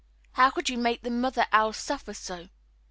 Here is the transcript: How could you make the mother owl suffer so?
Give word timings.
How 0.31 0.49
could 0.49 0.67
you 0.67 0.79
make 0.79 1.03
the 1.03 1.11
mother 1.11 1.45
owl 1.51 1.73
suffer 1.73 2.15
so? 2.15 2.49